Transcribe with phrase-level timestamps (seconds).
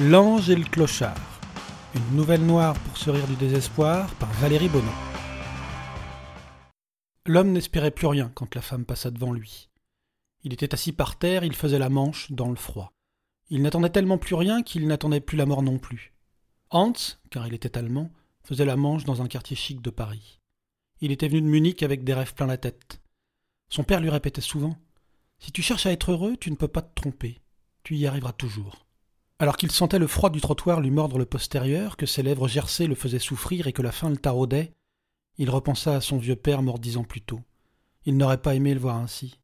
[0.00, 1.14] L'ange et le clochard.
[1.94, 4.86] Une nouvelle noire pour se rire du désespoir par Valérie Bonneau.
[7.26, 9.68] L'homme n'espérait plus rien quand la femme passa devant lui.
[10.44, 12.94] Il était assis par terre, il faisait la manche dans le froid.
[13.50, 16.14] Il n'attendait tellement plus rien qu'il n'attendait plus la mort non plus.
[16.70, 16.94] Hans,
[17.28, 18.10] car il était allemand,
[18.42, 20.40] faisait la manche dans un quartier chic de Paris.
[21.02, 23.02] Il était venu de Munich avec des rêves plein la tête.
[23.68, 24.74] Son père lui répétait souvent
[25.38, 27.42] Si tu cherches à être heureux, tu ne peux pas te tromper.
[27.84, 28.86] Tu y arriveras toujours.
[29.42, 32.86] Alors qu'il sentait le froid du trottoir lui mordre le postérieur, que ses lèvres gercées
[32.86, 34.72] le faisaient souffrir et que la faim le taraudait,
[35.36, 37.40] il repensa à son vieux père mort dix ans plus tôt.
[38.04, 39.40] Il n'aurait pas aimé le voir ainsi.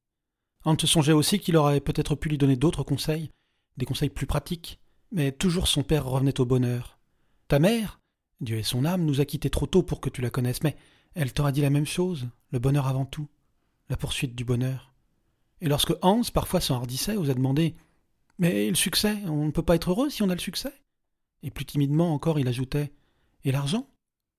[0.64, 3.32] Hans songeait aussi qu'il aurait peut-être pu lui donner d'autres conseils,
[3.76, 4.78] des conseils plus pratiques,
[5.10, 7.00] mais toujours son père revenait au bonheur.
[7.48, 7.98] Ta mère,
[8.40, 10.76] Dieu et son âme, nous a quittés trop tôt pour que tu la connaisses, mais
[11.16, 13.26] elle t'aura dit la même chose, le bonheur avant tout,
[13.88, 14.94] la poursuite du bonheur.
[15.60, 17.74] Et lorsque Hans parfois s'enhardissait, osait demander
[18.38, 20.72] Mais le succès, on ne peut pas être heureux si on a le succès
[21.42, 22.92] Et plus timidement encore, il ajoutait
[23.44, 23.88] Et l'argent?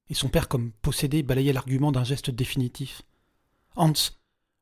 [0.09, 3.03] Et son père, comme possédé, balayait l'argument d'un geste définitif.
[3.75, 3.93] Hans,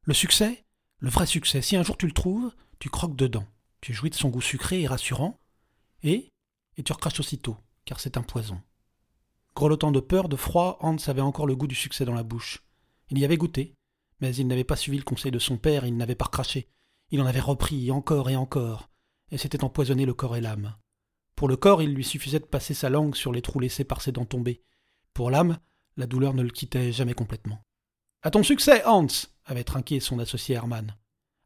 [0.03, 0.65] le succès,
[0.99, 3.45] le vrai succès, si un jour tu le trouves, tu croques dedans,
[3.80, 5.39] tu jouis de son goût sucré et rassurant,
[6.03, 6.30] et,
[6.75, 8.61] et tu recraches aussitôt, car c'est un poison.
[9.55, 12.63] Grelottant de peur, de froid, Hans avait encore le goût du succès dans la bouche.
[13.09, 13.73] Il y avait goûté,
[14.19, 16.67] mais il n'avait pas suivi le conseil de son père, il n'avait pas recraché.
[17.09, 18.89] Il en avait repris encore et encore,
[19.31, 20.75] et s'était empoisonné le corps et l'âme.
[21.36, 24.02] Pour le corps, il lui suffisait de passer sa langue sur les trous laissés par
[24.02, 24.61] ses dents tombées.
[25.14, 25.59] Pour l'âme,
[25.97, 27.61] la douleur ne le quittait jamais complètement.
[28.23, 29.08] À ton succès, Hans
[29.45, 30.95] avait trinqué son associé Hermann.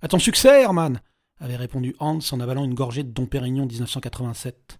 [0.01, 1.01] À ton succès, Hermann
[1.39, 4.79] avait répondu Hans en avalant une gorgée de Dom Pérignon 1987.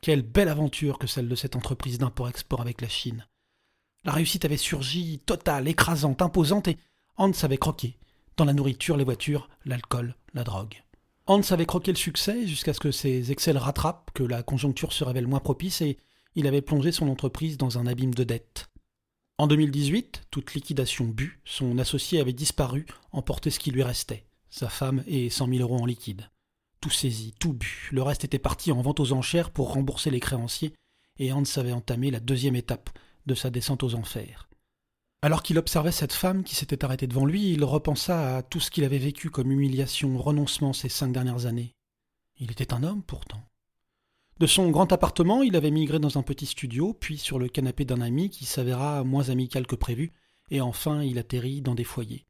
[0.00, 3.26] Quelle belle aventure que celle de cette entreprise d'import-export avec la Chine.
[4.04, 6.76] La réussite avait surgi, totale, écrasante, imposante, et
[7.16, 7.96] Hans avait croqué.
[8.36, 10.82] Dans la nourriture, les voitures, l'alcool, la drogue.
[11.26, 15.04] Hans avait croqué le succès jusqu'à ce que ses excès rattrapent, que la conjoncture se
[15.04, 15.96] révèle moins propice, et
[16.34, 18.70] il avait plongé son entreprise dans un abîme de dettes.
[19.38, 24.68] En 2018, toute liquidation bue, son associé avait disparu, emporté ce qui lui restait, sa
[24.68, 26.28] femme et cent mille euros en liquide
[26.84, 27.88] tout saisi, tout bu.
[27.92, 30.74] Le reste était parti en vente aux enchères pour rembourser les créanciers,
[31.18, 32.90] et Hans avait entamé la deuxième étape
[33.24, 34.50] de sa descente aux enfers.
[35.24, 38.70] Alors qu'il observait cette femme qui s'était arrêtée devant lui, il repensa à tout ce
[38.70, 41.74] qu'il avait vécu comme humiliation, renoncement ces cinq dernières années.
[42.36, 43.40] Il était un homme pourtant.
[44.38, 47.86] De son grand appartement, il avait migré dans un petit studio, puis sur le canapé
[47.86, 50.12] d'un ami qui s'avéra moins amical que prévu,
[50.50, 52.26] et enfin il atterrit dans des foyers.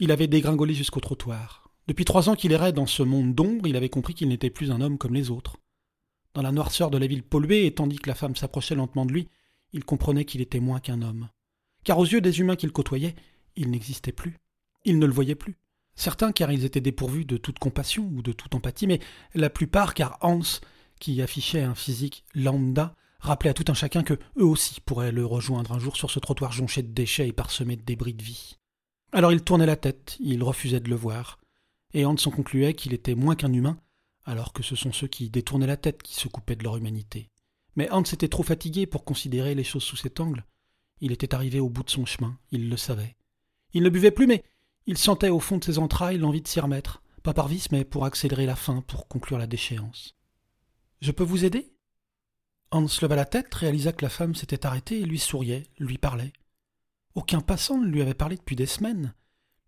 [0.00, 1.70] Il avait dégringolé jusqu'au trottoir.
[1.86, 4.72] Depuis trois ans qu'il errait dans ce monde d'ombre, il avait compris qu'il n'était plus
[4.72, 5.58] un homme comme les autres.
[6.34, 9.12] Dans la noirceur de la ville polluée, et tandis que la femme s'approchait lentement de
[9.12, 9.28] lui,
[9.72, 11.28] il comprenait qu'il était moins qu'un homme.
[11.84, 13.14] Car aux yeux des humains qu'il côtoyait,
[13.56, 14.38] il n'existait plus.
[14.84, 15.56] Il ne le voyait plus.
[15.94, 19.00] Certains car ils étaient dépourvus de toute compassion ou de toute empathie, mais
[19.34, 20.60] la plupart car Hans,
[20.98, 25.24] qui affichait un physique lambda, rappelait à tout un chacun que eux aussi pourraient le
[25.24, 28.58] rejoindre un jour sur ce trottoir jonché de déchets et parsemé de débris de vie.
[29.12, 31.38] Alors il tournait la tête, il refusait de le voir
[31.94, 33.78] et Hans en concluait qu'il était moins qu'un humain,
[34.24, 37.30] alors que ce sont ceux qui détournaient la tête qui se coupaient de leur humanité.
[37.76, 40.44] Mais Hans était trop fatigué pour considérer les choses sous cet angle.
[41.00, 43.16] Il était arrivé au bout de son chemin, il le savait.
[43.72, 44.44] Il ne buvait plus, mais
[44.86, 47.84] il sentait au fond de ses entrailles l'envie de s'y remettre, pas par vice, mais
[47.84, 50.14] pour accélérer la fin, pour conclure la déchéance.
[51.00, 51.74] Je peux vous aider?
[52.70, 56.32] Hans leva la tête, réalisa que la femme s'était arrêtée et lui souriait, lui parlait.
[57.14, 59.14] Aucun passant ne lui avait parlé depuis des semaines.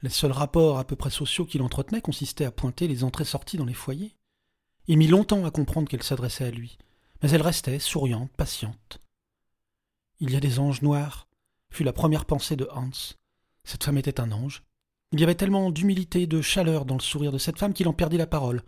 [0.03, 3.65] Les seuls rapports à peu près sociaux qu'il entretenait consistaient à pointer les entrées-sorties dans
[3.65, 4.17] les foyers.
[4.89, 6.79] Il mit longtemps à comprendre qu'elle s'adressait à lui,
[7.23, 9.01] mais elle restait souriante, patiente.
[10.19, 11.29] Il y a des anges noirs,
[11.71, 13.15] fut la première pensée de Hans.
[13.65, 14.63] Cette femme était un ange.
[15.13, 17.93] Il y avait tellement d'humilité, de chaleur dans le sourire de cette femme qu'il en
[17.93, 18.63] perdit la parole.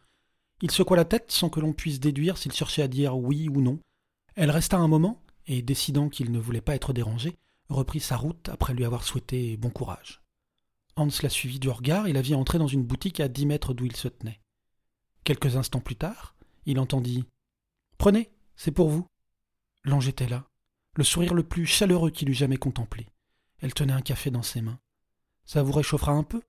[0.60, 3.62] Il secoua la tête sans que l'on puisse déduire s'il cherchait à dire oui ou
[3.62, 3.78] non.
[4.34, 7.36] Elle resta un moment, et décidant qu'il ne voulait pas être dérangé,
[7.70, 10.20] reprit sa route après lui avoir souhaité bon courage.
[10.96, 13.72] Hans la suivit du regard et la vit entrer dans une boutique à dix mètres
[13.72, 14.40] d'où il se tenait.
[15.24, 16.34] Quelques instants plus tard,
[16.66, 17.24] il entendit
[17.96, 19.06] Prenez, c'est pour vous.
[19.84, 20.44] L'ange était là,
[20.96, 23.06] le sourire le plus chaleureux qu'il eût jamais contemplé.
[23.60, 24.80] Elle tenait un café dans ses mains.
[25.44, 26.42] Ça vous réchauffera un peu?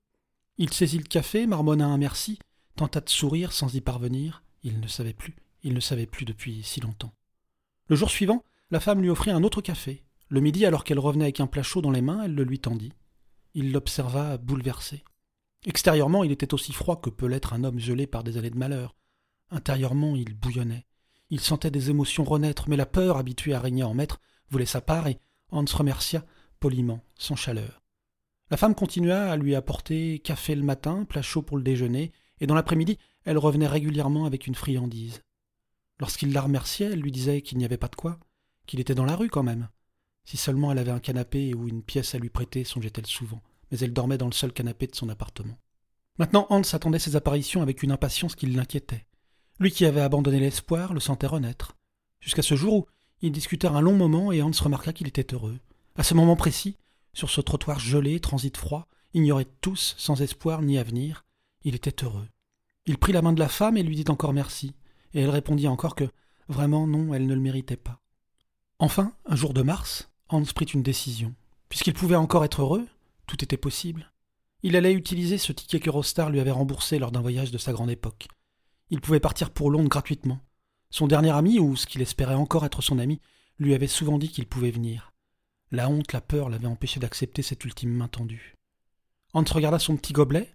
[0.58, 2.38] Il saisit le café, marmonna un merci,
[2.76, 4.42] tenta de sourire sans y parvenir.
[4.62, 7.14] Il ne savait plus, il ne savait plus depuis si longtemps.
[7.86, 10.04] Le jour suivant, la femme lui offrit un autre café.
[10.28, 12.60] Le midi, alors qu'elle revenait avec un plat chaud dans les mains, elle le lui
[12.60, 12.92] tendit.
[13.54, 15.02] Il l'observa bouleversé.
[15.66, 18.58] Extérieurement, il était aussi froid que peut l'être un homme gelé par des années de
[18.58, 18.94] malheur.
[19.50, 20.86] Intérieurement, il bouillonnait.
[21.30, 24.20] Il sentait des émotions renaître, mais la peur, habituée à régner en maître,
[24.50, 25.18] voulait sa part et
[25.50, 26.24] Hans remercia,
[26.60, 27.82] poliment, sans chaleur.
[28.50, 32.46] La femme continua à lui apporter café le matin, plat chaud pour le déjeuner, et
[32.46, 35.22] dans l'après-midi, elle revenait régulièrement avec une friandise.
[36.00, 38.18] Lorsqu'il la remerciait, elle lui disait qu'il n'y avait pas de quoi,
[38.66, 39.68] qu'il était dans la rue quand même.
[40.24, 43.78] Si seulement elle avait un canapé ou une pièce à lui prêter, songeait-elle souvent, mais
[43.78, 45.58] elle dormait dans le seul canapé de son appartement.
[46.18, 49.06] Maintenant, Hans attendait ses apparitions avec une impatience qui l'inquiétait.
[49.58, 51.76] Lui qui avait abandonné l'espoir le sentait renaître.
[52.20, 52.86] Jusqu'à ce jour où
[53.22, 55.58] ils discutèrent un long moment et Hans remarqua qu'il était heureux.
[55.96, 56.76] À ce moment précis,
[57.12, 61.24] sur ce trottoir gelé, transit froid, ignorés tous, sans espoir ni avenir,
[61.64, 62.28] il était heureux.
[62.86, 64.74] Il prit la main de la femme et lui dit encore merci,
[65.12, 66.08] et elle répondit encore que
[66.48, 68.00] vraiment non, elle ne le méritait pas.
[68.78, 71.34] Enfin, un jour de mars, Hans prit une décision.
[71.68, 72.86] Puisqu'il pouvait encore être heureux,
[73.26, 74.12] tout était possible.
[74.62, 77.72] Il allait utiliser ce ticket que Rostar lui avait remboursé lors d'un voyage de sa
[77.72, 78.28] grande époque.
[78.90, 80.40] Il pouvait partir pour Londres gratuitement.
[80.90, 83.20] Son dernier ami, ou ce qu'il espérait encore être son ami,
[83.58, 85.12] lui avait souvent dit qu'il pouvait venir.
[85.70, 88.56] La honte, la peur l'avaient empêché d'accepter cette ultime main tendue.
[89.32, 90.52] Hans regarda son petit gobelet.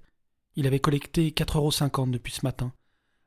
[0.57, 2.73] Il avait collecté quatre euros cinquante depuis ce matin.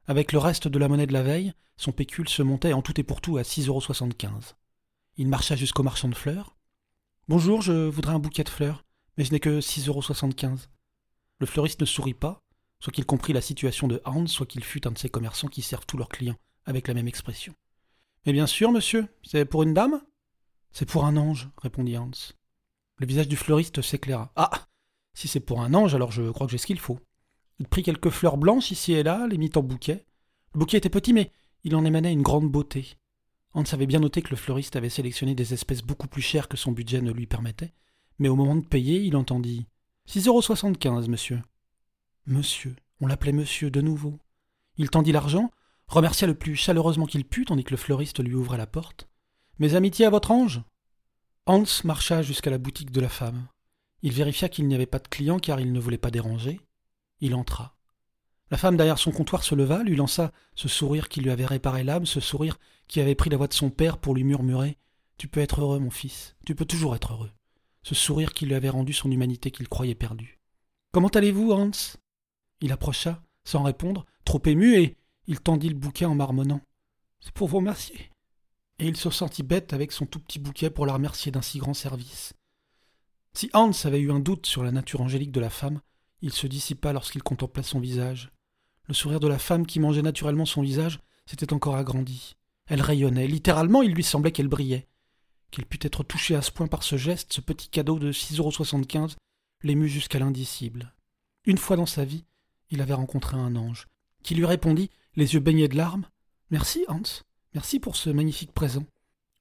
[0.07, 2.99] Avec le reste de la monnaie de la veille, son pécule se montait en tout
[3.01, 4.57] et pour tout à six euros soixante-quinze.
[5.17, 6.57] Il marcha jusqu'au marchand de fleurs.
[7.29, 8.85] Bonjour, je voudrais un bouquet de fleurs,
[9.17, 10.69] mais je n'ai que six euros soixante-quinze.
[11.39, 12.43] Le fleuriste ne sourit pas,
[12.81, 15.63] soit qu'il comprit la situation de Hans, soit qu'il fût un de ces commerçants qui
[15.63, 16.39] servent tous leurs clients
[16.69, 17.55] avec la même expression.
[18.27, 20.03] Mais bien sûr, monsieur, c'est pour une dame?
[20.71, 22.11] C'est pour un ange, répondit Hans.
[22.99, 24.31] Le visage du fleuriste s'éclaira.
[24.37, 24.69] Ah
[25.15, 27.01] Si c'est pour un ange, alors je crois que j'ai ce qu'il faut.
[27.59, 30.05] Il prit quelques fleurs blanches ici et là, les mit en bouquet.
[30.53, 31.33] Le bouquet était petit, mais
[31.65, 32.99] il en émanait une grande beauté.
[33.55, 36.59] Hans avait bien noté que le fleuriste avait sélectionné des espèces beaucoup plus chères que
[36.59, 37.73] son budget ne lui permettait,
[38.19, 39.67] mais au moment de payer, il entendit
[40.05, 41.43] Six euros soixante-quinze, monsieur.
[42.27, 42.77] Monsieur.
[43.01, 44.19] On l'appelait monsieur de nouveau.
[44.77, 45.51] Il tendit l'argent,
[45.89, 49.09] remercia le plus chaleureusement qu'il put, tandis que le fleuriste lui ouvrait la porte.
[49.59, 50.63] Mes amitiés à votre ange
[51.47, 53.49] Hans marcha jusqu'à la boutique de la femme.
[54.03, 56.61] Il vérifia qu'il n'y avait pas de client car il ne voulait pas déranger.
[57.21, 57.75] Il entra.
[58.51, 61.85] La femme derrière son comptoir se leva, lui lança ce sourire qui lui avait réparé
[61.85, 64.79] l'âme, ce sourire qui avait pris la voix de son père pour lui murmurer
[65.17, 67.31] Tu peux être heureux, mon fils, tu peux toujours être heureux.
[67.83, 70.39] Ce sourire qui lui avait rendu son humanité qu'il croyait perdue.
[70.93, 71.97] Comment allez-vous, Hans?
[72.61, 74.98] Il approcha, sans répondre, trop ému, et
[75.29, 76.63] il tendit le bouquet en marmonnant.
[77.21, 78.11] C'est pour vous remercier.
[78.79, 81.59] Et il se sentit bête avec son tout petit bouquet pour la remercier d'un si
[81.59, 82.33] grand service.
[83.35, 85.81] Si Hans avait eu un doute sur la nature angélique de la femme,
[86.23, 88.33] il se dissipa lorsqu'il contempla son visage.
[88.87, 92.37] Le sourire de la femme qui mangeait naturellement son visage s'était encore agrandi.
[92.67, 94.89] Elle rayonnait, littéralement il lui semblait qu'elle brillait.
[95.51, 98.39] Qu'elle pût être touchée à ce point par ce geste, ce petit cadeau de six
[98.39, 99.17] euros soixante-quinze,
[99.63, 100.95] l'émut jusqu'à l'indicible.
[101.45, 102.25] Une fois dans sa vie,
[102.71, 103.89] il avait rencontré un ange,
[104.23, 106.07] qui lui répondit, les yeux baignés de larmes.
[106.51, 107.03] Merci, Hans.
[107.53, 108.85] Merci pour ce magnifique présent.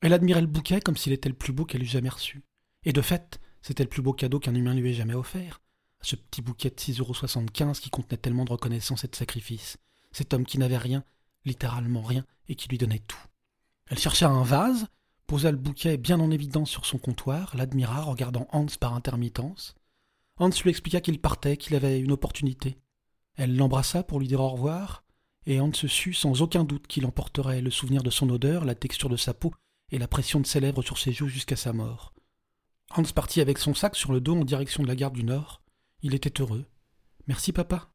[0.02, 2.42] Elle admirait le bouquet comme s'il était le plus beau qu'elle eût jamais reçu.
[2.84, 5.62] Et de fait, c'était le plus beau cadeau qu'un humain lui ait jamais offert
[6.02, 9.78] ce petit bouquet de 6,75 euros qui contenait tellement de reconnaissance et de sacrifice.
[10.12, 11.04] Cet homme qui n'avait rien,
[11.46, 13.18] littéralement rien, et qui lui donnait tout.
[13.88, 14.88] Elle chercha un vase,
[15.28, 19.76] posa le bouquet bien en évidence sur son comptoir, l'admira, regardant Hans par intermittence.
[20.38, 22.78] Hans lui expliqua qu'il partait, qu'il avait une opportunité.
[23.36, 25.04] Elle l'embrassa pour lui dire au revoir,
[25.48, 29.10] et Hans sut sans aucun doute qu'il emporterait le souvenir de son odeur, la texture
[29.10, 29.54] de sa peau
[29.92, 32.14] et la pression de ses lèvres sur ses joues jusqu'à sa mort.
[32.96, 35.62] Hans partit avec son sac sur le dos en direction de la gare du Nord.
[36.04, 36.66] Il était heureux.
[37.28, 37.90] Merci papa.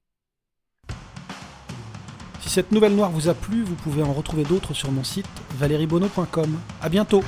[2.40, 5.28] Si cette nouvelle noire vous a plu, vous pouvez en retrouver d'autres sur mon site
[5.58, 6.58] valeriebono.com.
[6.80, 7.22] À bientôt!